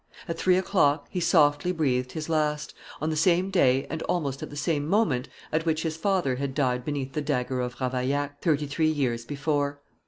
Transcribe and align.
At 0.27 0.39
three 0.39 0.57
o'clock, 0.57 1.05
he 1.11 1.19
softly 1.19 1.71
breathed 1.71 2.13
his 2.13 2.27
last, 2.27 2.73
on 2.99 3.11
the 3.11 3.15
sane 3.15 3.51
day 3.51 3.85
and 3.87 4.01
almost 4.09 4.41
at 4.41 4.49
the 4.49 4.55
same 4.55 4.87
moment 4.87 5.29
at 5.51 5.63
which 5.63 5.83
his 5.83 5.95
father 5.95 6.37
had 6.37 6.55
died 6.55 6.83
beneath 6.83 7.13
the 7.13 7.21
dagger 7.21 7.61
of 7.61 7.75
Ravaillac, 7.79 8.41
thirty 8.41 8.65
three 8.65 8.89
years 8.89 9.25
before. 9.25 9.79